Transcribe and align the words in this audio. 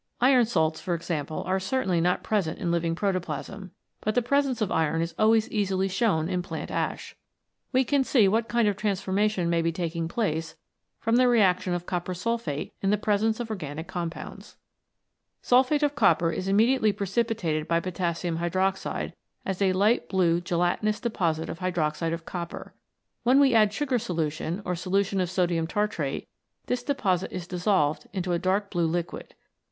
Iron 0.19 0.47
salts, 0.47 0.81
for 0.81 0.95
example, 0.95 1.43
are 1.45 1.59
certainly 1.59 2.01
not 2.01 2.23
present 2.23 2.57
in 2.57 2.71
living 2.71 2.95
protoplasm, 2.95 3.69
but 4.03 4.15
the 4.15 4.23
presence 4.23 4.59
of 4.59 4.71
iron 4.71 4.99
is 4.99 5.13
always 5.19 5.47
easily 5.51 5.87
shown 5.87 6.27
in 6.27 6.41
plant 6.41 6.71
ash. 6.71 7.15
We 7.71 7.83
can 7.83 8.03
see 8.03 8.27
what 8.27 8.47
kind 8.47 8.67
of 8.67 8.75
transformation 8.75 9.47
may 9.47 9.61
be 9.61 9.71
taking 9.71 10.07
place 10.07 10.55
from 10.99 11.17
the 11.17 11.27
reaction 11.27 11.75
of 11.75 11.85
copper 11.85 12.15
sulphate 12.15 12.73
in 12.81 12.89
the 12.89 12.97
presence 12.97 13.39
of 13.39 13.51
organic 13.51 13.87
compounds. 13.87 14.57
74 15.43 15.65
VELOCITY 15.77 15.85
OF 15.85 15.91
REACTIONS 15.91 15.91
Sulphate 15.91 15.91
of 15.91 15.95
copper 15.95 16.31
is 16.31 16.47
immediately 16.47 16.91
precipitated 16.91 17.67
by 17.67 17.79
potassium 17.79 18.37
hydroxide 18.39 19.13
as 19.45 19.61
a 19.61 19.71
light 19.73 20.09
blue 20.09 20.41
gelatinous 20.41 20.99
de 20.99 21.11
posit 21.11 21.47
of 21.47 21.59
hydroxide 21.59 22.11
of 22.11 22.25
copper. 22.25 22.73
When 23.21 23.39
we 23.39 23.53
add 23.53 23.71
sugar 23.71 23.99
solution, 23.99 24.63
or 24.65 24.73
solution 24.75 25.21
of 25.21 25.29
sodium 25.29 25.67
tartrate, 25.67 26.27
this 26.65 26.81
deposit 26.81 27.31
is 27.31 27.45
dissolved 27.45 28.07
into 28.11 28.31
a 28.33 28.39
dark 28.39 28.71
blue 28.71 28.87
liquid. 28.87 29.35